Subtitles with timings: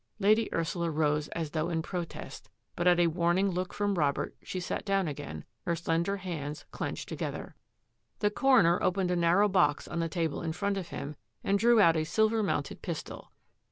[0.17, 4.59] Lady Ursula rose as though in protest, but at a warning look from Robert she
[4.59, 7.55] sat down again, her slender hands clenched together.
[8.17, 11.79] The coroner opened a narrow box on the table in front of him and drew
[11.79, 13.31] out a silver mounted pistol.